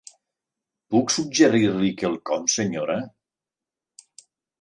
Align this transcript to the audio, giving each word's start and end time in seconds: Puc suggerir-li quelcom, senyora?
Puc 0.93 1.11
suggerir-li 1.15 1.91
quelcom, 1.99 2.47
senyora? 2.53 2.97